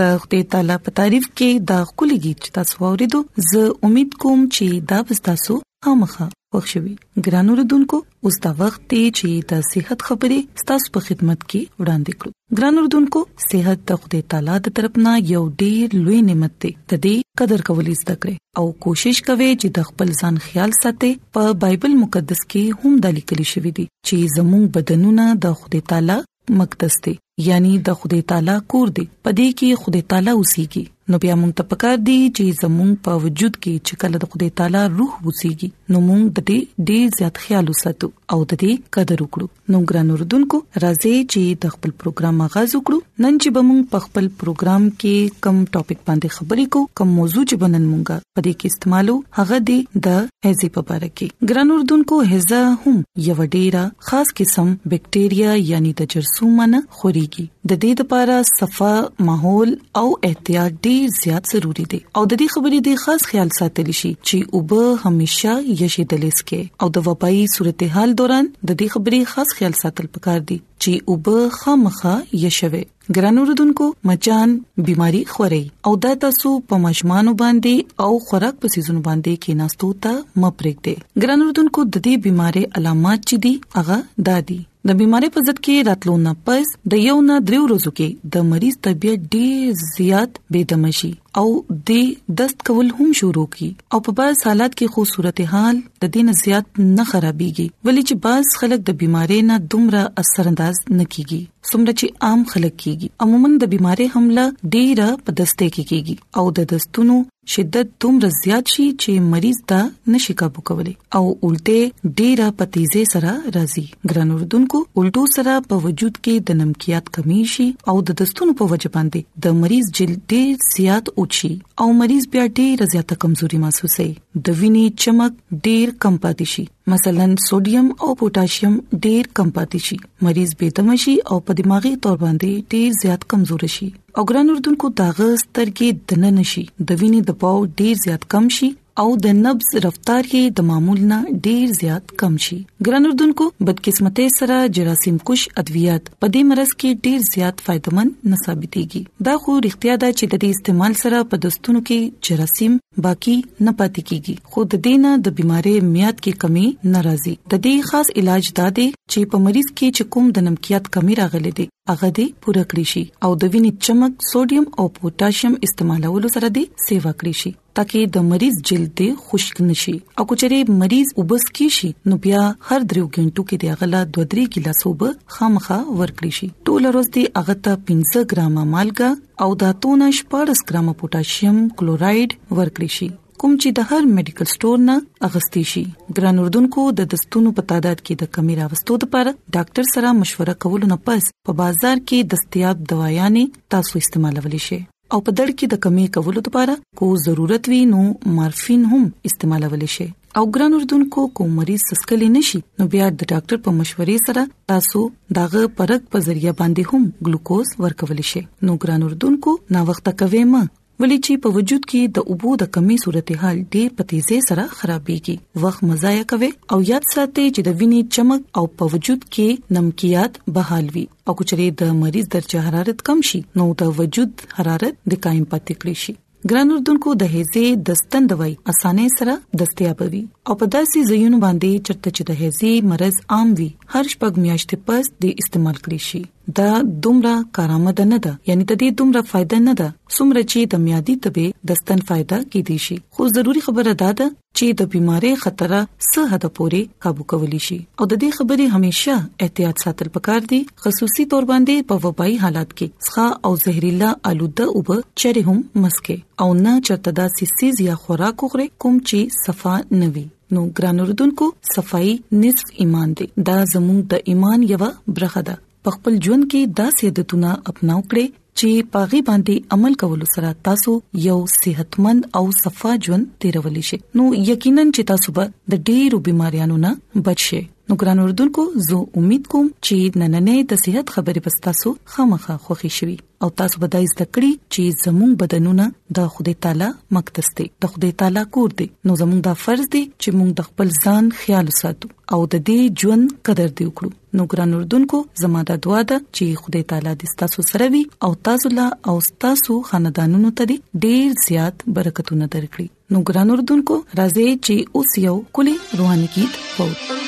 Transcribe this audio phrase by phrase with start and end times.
[0.00, 3.18] د خدای تعالی په تعریف کې دا خولي गीत تاسو اوریدو
[3.48, 5.56] زه امید کوم چې دا به تاسو
[5.86, 6.92] خامخا خوشحالي
[7.26, 7.98] ګرانو ردوونکو
[8.30, 12.84] اوس دا وخت دی چې د صحت خبرې تاسو په خدمت کې وړاندې کړو ګرانو
[12.86, 17.92] ردوونکو صحت د خدای تعالی د طرفنا یو ډیر لوی نعمت دی تدې قدر کول
[18.02, 22.82] زده کړئ او کوشش کوئ چې د خپل ځان خیال ساتئ په بایبل مقدس کې
[22.84, 26.20] هم د لیکل شوی دی چې زموږ بدنونه د خدای تعالی
[26.60, 27.16] مقدس دي
[27.48, 31.64] یعنی د خدای تعالی کور دی پدې کې خدای تعالی اوسېږي نو بیا موږ ته
[31.70, 36.02] پکار دی چې زموږ په وجود کې چې کله د خدای تعالی روح وسیږي نو
[36.08, 40.60] موږ د دې ډیر زیات خیال وساتو او د دې قدر وکړو نو ګران اردوونکو
[40.84, 45.62] راځي چې د خپل پروګرام آغاز وکړو نن چې موږ په خپل پروګرام کې کم
[45.78, 49.78] ټاپک باندې خبرې کوو کم موضوع چې بنن مونږه په دې کې استعمالو هغه دی
[49.96, 55.96] د هیزه په اړه کې ګران اردوونکو هیزه هم یو ډیره خاص قسم بکټیریا یعنی
[56.02, 61.84] د جرثومه نه خوريږي د دې لپاره صفه ماحول او احتیاط ډیر ډیر زیات ضروری
[61.92, 65.52] دي او د دې خبرې د خاص خیال ساتل شي چې اوبه همیشا
[65.82, 70.58] یشدلس کې او د وبایي صورتحال دوران د دې خبرې خاص خیال ساتل پکار دي
[70.58, 72.14] چې اوبه خامخه
[72.44, 72.82] یشوي
[73.18, 74.56] ګران اوردونکو مچان
[74.88, 79.94] بيماري خوري او دا تاسو په مشمانو باندې او خوراک په سيزونو باندې کې ناستو
[80.08, 83.98] ته مپریک دي ګران اوردونکو د دې بيماري علامات چي دي هغه
[84.30, 88.32] دادي د بيمارۍ په ځد کې راتلو نه پس د یو نه دریو ورځې کې
[88.36, 91.10] د مریض طبيعت ډېر زیات بيدمشي
[91.40, 91.44] او
[91.90, 92.06] د
[92.38, 96.80] دست کول هم شروع کی او په بعض حالات کې خو صورتحال د دین زیات
[96.84, 101.92] نه خرابيږي ولې چې بعض خلک د بيمارۍ نه دومره اثر انداز نه کیږي څومره
[101.98, 106.70] چې عام خلک کیږي عموما د بيمارۍ حمله ډېره په دسته کې کیږي او د
[106.74, 107.20] دستونو
[107.54, 109.78] شدت دومره زیات شي چې مریض دا
[110.14, 116.20] نشي کابو کولی او الټه ډیره پتیزه سره راځي ګران اردوونکو الټو سره په وجود
[116.26, 120.62] کې د نمکيات کمی شي او د دستونو په وجه باندې د مریض جلد ډیر
[120.68, 121.52] زیات اوچی
[121.84, 127.26] او مریض بیا ډیره زیاته کمزوري محسوسوي د وینې چمک ډیر کم پاتې شي مثلا
[127.48, 128.72] سوډیم او پوتاشیم
[129.06, 129.96] ډیر کم پاتې شي
[130.28, 133.88] مریض بې دم شي او په دماغي تور باندې ډیر زیات کمزور شي
[134.20, 138.70] او ګران اردوونکو داغه سترګې دنه نشي د وینې د پاو ډیر زیات کم شي
[139.02, 142.56] او د نبض رفتار یې د معمول نه ډیر زیات کم شي
[142.88, 148.40] ګران اردوونکو بدقسمتۍ سره جراثیم کوش ادویات په دې مرز کې ډیر زیات فائدمن نه
[148.42, 152.74] ثابتيږي دا خو اړتیا ده چې د دې استعمال سره په دستونو کې جراثیم
[153.06, 156.66] باقی نه پاتې کیږي خو د دې نه د بيمارۍ میاد کې کمی
[156.96, 160.92] ناراضي د دې خاص علاج دا دی چې په مریض کې چې کوم د نمکیات
[160.98, 165.58] کمی راغلي دي هغه دې پوره کړی شي او د وینې چمک سوډیم او پوتاشیم
[165.70, 170.56] استعمالولو سره دې سیوا کړی شي ترڅو د مریض جلد دې خشک نشي او کچره
[170.80, 172.40] مریض وبس کی شي نو بیا
[172.70, 175.04] هر درو غنټو کې د اغلا 2-3 ګلاس وب
[175.36, 180.92] خامخه ورکړي شي ټول ورځ دې اغه ته 15 ګرام مالګه او داتونه شپږ ګرام
[181.04, 183.10] پوتاشیم کلوراید ورکړي شي
[183.42, 188.06] کوم چې د هر میډیکل سٹور نه اغستې شي ګران اردوونکو د دستونو په تعداد
[188.06, 192.86] کې د کمی راوستو لپاره ډاکټر سره مشوره کول نه پس په بازار کې دستیاب
[192.88, 194.82] دوايانې تاسو استعمالولی شئ
[195.14, 198.00] او په دړ کې د کمی کولو لپاره کو ضرورت وي نو
[198.38, 200.06] مارفین هم استعمالول شي
[200.40, 205.02] او ګران اردوونکو کو مریض سسکلی نشي نو بیا د ډاکټر په مشورې سره تاسو
[205.40, 210.44] داغه پرک په ذریعہ باندې هم ګلوکوز ورکول شي نو ګران اردوونکو نا وخت کوي
[210.52, 210.62] ما
[211.00, 215.34] ولې چې په وجود کې د اوبو د کمی صورتحال ډېر په تیزه سره خرابېږي
[215.62, 220.40] وخت مزایا کوي او یاد ساتي چې د وینې چمک او په وجود کې نمکيات
[220.58, 225.46] بحالوي او کچري د مریض درجه حرارت کم شي نو د وجود حرارت د قائم
[225.54, 226.18] پاتې کړی شي
[226.50, 231.40] ګران اردوونکو د هيزه د ستن دواي اسانه سره دستیاب وي او په داسې ځایونو
[231.46, 236.10] باندې چرته چې د هيزه مرز عام وي هر شپږ میاشتې پس د استعمال کړی
[236.10, 236.22] شي
[236.58, 236.70] دا
[237.04, 241.14] دومره کارآمد نه ده یعنی د دې دومره فائدہ نه ده څومره چې د میادي
[241.26, 245.74] تبه دستن فائدہ کیدی شي خو ضروری خبره ده چې د بيمارۍ خطر
[246.06, 250.60] سه حد پورې काबू کولی شي او د دې خبرې همیشه احتیاط ساتل پکار دي
[250.86, 256.20] خصوصي تور باندې په وبای حالات کې څخه او زهريلا آلوده اوب چره هم مسکه
[256.46, 260.26] او نه چرته د سیسیز یا خوراک خوري کوم چې صفا نوي
[260.58, 262.14] نو ګران اردوونکو صفائی
[262.44, 264.86] نصف ایمان دی دا زموږ د ایمان یو
[265.18, 268.26] برخه ده په خپل ژوند کې داسې عادتونه اپناو کړئ
[268.58, 270.92] چې پاغي باندې عمل کول سره تاسو
[271.28, 276.76] یو صحتمند او صفا ژوند تیرول شئ نو یقینا چې تاسو به د ډېرو بيماريانو
[276.86, 276.90] نه
[277.28, 277.60] بچئ
[277.90, 283.14] نو ګران اردوونکو زه امید کوم چې نننې د صحت خبرې پستاسو خامخا خوښی شوي
[283.46, 285.86] او تاسو به دای زده کړئ چې زموږ بدنونه
[286.18, 290.02] د خدای تعالی مقدس دي د خدای تعالی کور دي نو زموږ دا فرض دي
[290.22, 294.46] چې موږ د خپل ځان خیال وساتو او د دې ژوند قدر دی وکړو نو
[294.52, 298.72] ګران اردوونکو زموږ د دعا ده چې خدای تعالی دې تاسو سره وي او تاسو
[298.80, 299.16] لا او
[299.46, 305.76] تاسو خاندانونو ته ډیر زیات برکتونه درکړي نو ګران اردوونکو راځي چې اوس یو کلی
[306.02, 307.18] روحاني کیت وو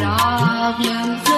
[0.00, 1.37] problems.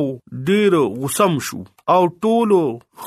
[0.47, 1.57] ډیر غصم شو
[1.93, 2.59] او ټولو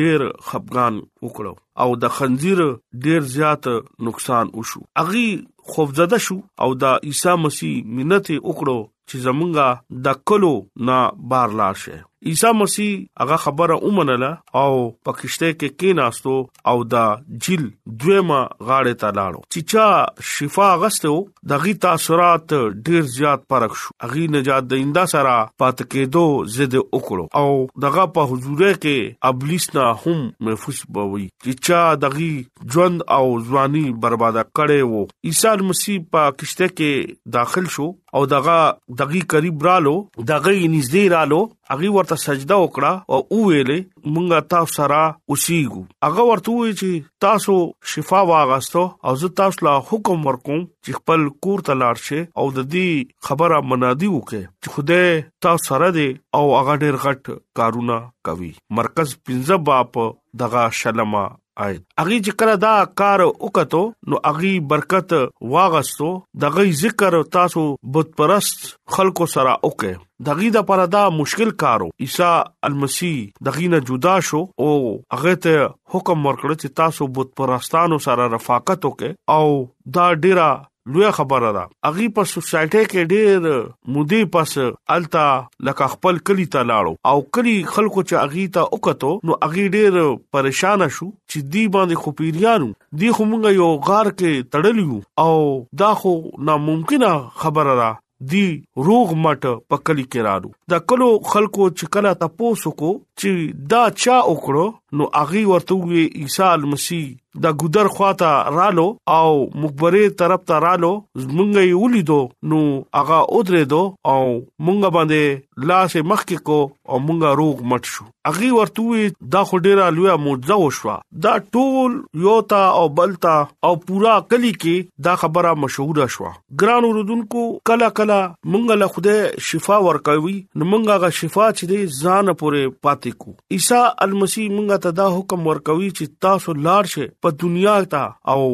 [0.00, 2.62] ډیر خفقان وکړو او د خنزیر
[3.06, 3.68] ډیر زیات
[4.10, 5.26] نقصان وشو اغي
[5.72, 8.78] خوفزده شو او د عیسی مسیح منته وکړو
[9.10, 10.54] چې زمونږه د کلو
[10.90, 11.00] نه
[11.34, 16.36] بار لاشه عیسی مسیح هغه خبره اومنله او پکشته کې کیناستو
[16.70, 17.02] او دا
[17.46, 17.64] جیل
[18.04, 21.10] دویما غاړه ته لاړو چې چا شفا غستو
[21.52, 22.54] دغه تاثیرات
[22.88, 26.24] ډیر زیات پرک شو اغي نجات دیندا سره پات کې دو
[26.56, 32.70] زید وکړو او دغه په حضور کې ابلیس نه هم محفوظ بوي چې چا دغه
[32.76, 38.58] ژوند او ځواني برباده کړي وو عیسی مسیح په کشته کې داخل شو او دغه
[39.04, 43.78] دغه قریب رالو دغه نږدې رالو اغه ورته سجده وکړه او ویلې
[44.16, 45.00] مونږه تاسو سره
[45.32, 47.54] اوسېګو اغه ورته وی چې تاسو
[47.94, 52.46] شفا واغستو او زه تاسو لا حکم ورکوم چې خپل کور ته لاړ شئ او
[52.58, 52.90] د دې
[53.30, 55.10] خبره منادي وکړي چې خدای
[55.48, 57.98] تاسو سره دی او اغه ډېر غټ کارونه
[58.30, 60.00] کوي مرکز پنځه باپ
[60.44, 61.24] دغه شلمه
[61.64, 65.14] آی اغي چې کړه دا کار وکړو نو اغي برکت
[65.54, 66.08] واغستو
[66.44, 67.62] دغه ذکر تاسو
[67.96, 68.66] بت پرست
[68.96, 69.94] خلکو سره وکړي
[70.26, 72.28] دغې د پاره دا مشکل کارو عیسی
[72.70, 73.14] المسی
[73.48, 74.70] دغې نه جدا شو او
[75.16, 79.50] هغه ته حکم ورکړ چې تاسو بت پرستانو سره رفاقت وکړي او
[79.98, 80.50] دا ډیره
[80.94, 84.52] لوی خبره ده اغي په سوسايټي کې ډېر مودي پس
[84.96, 85.24] التا
[85.68, 90.12] لکه خپل کلی ته لاړو او کلی خلکو چې اغي ته وکړو نو اغي ډېر
[90.36, 92.70] پریشان شو چې دی باندې خو پیریانو
[93.02, 95.36] دی خو مونږ یو غار کې تړلیو او
[95.84, 96.14] دا خو
[96.50, 97.12] ناممکنه
[97.44, 97.92] خبره ده
[98.32, 98.46] دی
[98.90, 103.82] روغ مټ په کلی کې رالو دا کلو خلکو چې کله تاسو کو چې دا
[104.04, 107.04] چا وکړو نو اغي ورته وی عیسی مسیح
[107.42, 109.30] د ګودر خواته رالو او
[109.62, 110.92] مقبره طرف ته رالو
[111.24, 112.20] زمونږ یې ولیدو
[112.50, 112.58] نو
[112.98, 114.22] هغه اوتره دو او
[114.64, 115.22] مونږ باندې
[115.68, 116.56] لاس مخکې کو
[116.94, 122.58] او مونږه روغ مټ شو اغي ورته دا خډيره لویه معجزه وشوه دا ټول یوتا
[122.80, 123.36] او بلتا
[123.68, 129.16] او پورا کلی کې دا خبره مشهوره شوه ګران وروډونکو کلا کلا مونږه له خوده
[129.50, 134.82] شفا ورکوي نو مونږه غا شفا چې دی ځان پورې پاتې کو عیسی المسی مونږه
[134.88, 138.04] ته دا حکم ورکوي چې تاسو لاړ شئ په دنیا ته
[138.36, 138.44] او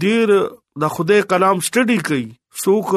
[0.06, 0.28] ډیر
[0.86, 2.28] د خدای کلام سټډي کوي
[2.64, 2.88] څوک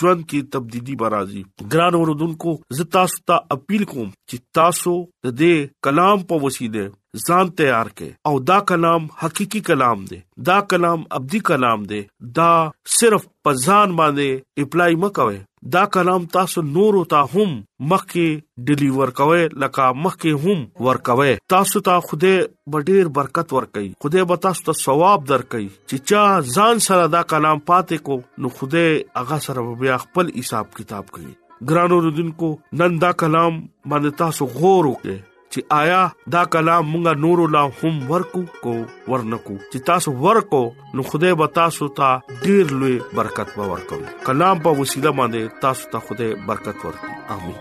[0.00, 1.42] ژوند کې تبدیلی به راځي
[1.74, 4.94] ګران اوردونکو زه تاسو ته اپیل کوم چې تاسو
[5.28, 5.54] د دې
[5.88, 6.84] کلام په وسیله
[7.26, 12.00] ځان تیار کړئ او دا کلام حقيقي کلام دی دا کلام ابدي کلام دی
[12.40, 12.50] دا
[12.98, 15.38] صرف په ځان باندې اپلای مکوئ
[15.72, 17.52] دا کلام تاسو نور ته هم
[17.90, 24.42] مخکې ډیلیور کوي لکه مخکې هم ورکوي تاسو ته خوده ډیر برکت ورکړي خوده به
[24.48, 28.86] تاسو ته ثواب درکړي چې چا ځان سره دا کلام پاتې کو نو خوده
[29.20, 31.32] هغه سره بیا خپل حساب کتاب کوي
[31.72, 36.02] ګرانو رودونکو نن دا کلام باندې تاسو غور وکړئ چې آیا
[36.34, 38.72] دا کلام مونږه نور الله هم ورکو کو
[39.10, 40.60] ورنکو چې تاسو ورکو
[40.98, 46.00] نو خدای به تاسو ته ډیر لوی برکت ورکوي کلام په وسیله باندې تاسو ته
[46.06, 47.60] خدای برکت ورکړي امين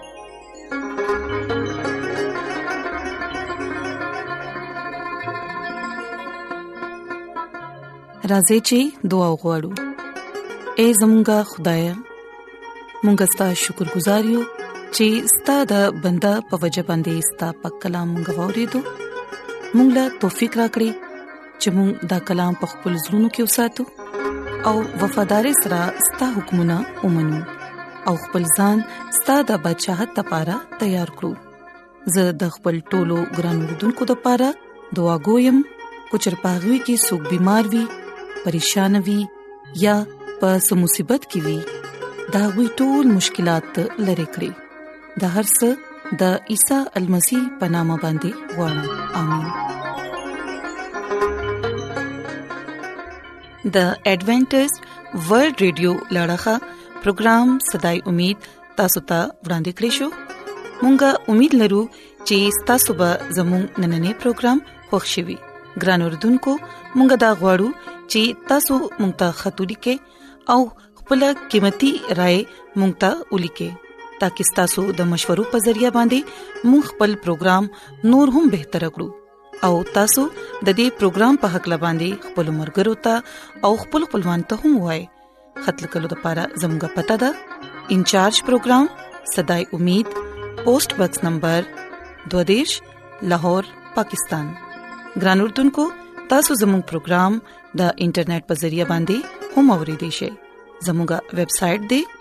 [8.31, 9.73] راځي چې دعا وغوړو
[10.79, 11.83] اے زمونږ خدای
[13.05, 14.41] مونږ ستاسو شکر گزار یو
[14.95, 18.79] چې ستاسو د بندا په وجه باندې ستاسو په کلام غوړې دو
[19.75, 20.89] مونږ لا توفیق راکړي
[21.61, 23.83] چې مونږ دا کلام په خپل زړونو کې وساتو
[24.71, 24.73] او
[25.03, 25.77] وفادار سره
[26.07, 27.39] ستاسو حکمونه ومنو
[28.11, 28.81] او خپل ځان
[29.19, 34.49] ستاسو د بدشاه ته لپاره تیار کړو زه د خپل ټولو ګران وردونکو لپاره
[34.99, 35.61] دعا کوم
[36.11, 37.85] کو چرپاغوي کې سګ بيمار وي
[38.49, 39.19] پریشان وي
[39.85, 39.95] یا
[40.43, 44.51] په سمصيبت کې وي دا وي ټول مشکلات لری کړی
[45.19, 45.69] د هر څه
[46.19, 48.81] د عیسی المسی پنامه باندې وړم
[49.21, 49.47] امين
[53.77, 53.79] د
[54.11, 54.65] ایڈونچر
[55.27, 56.55] ورلد رادیو لړغا
[57.07, 58.37] پروگرام صداي امید
[58.79, 59.19] تاسو ته
[59.49, 60.07] ورانده کړیو
[60.83, 61.83] مونږه امید لرو
[62.27, 62.37] چې
[62.71, 63.09] تاسو به
[63.41, 64.57] زموږ نننې پروګرام
[64.89, 65.37] خوښیوي
[65.85, 66.51] ګران اوردونکو
[66.97, 67.69] مونږه دا غواړو
[68.11, 68.21] چې
[68.55, 69.95] تاسو مونږ ته ختوری کې
[70.55, 70.59] او
[70.99, 71.19] خپل
[71.53, 72.39] قیمتي رائے
[72.79, 73.69] مونږ ته ولیکئ
[74.21, 77.67] ترڅو تاسو د مشورو په ذریعہ باندې مون خپل پروګرام
[78.13, 83.69] نور هم بهتر کړو او تاسو د دې پروګرام په حق لباندي خپل مرګرو ته
[83.69, 85.01] او خپل خپلوان ته هم وای
[85.67, 88.89] خپل کلو د پاره زموږه پته ده انچارج پروګرام
[89.35, 91.69] صداي امید پوسټ باکس نمبر
[92.37, 92.77] 22
[93.33, 94.53] لاهور پاکستان
[95.25, 95.89] ګران اردوونکو
[96.35, 102.20] تاسو زموږ پروگرام د انټرنیټ په ذریعہ باندې هم اوريدي شئ زموږه ویب سټ د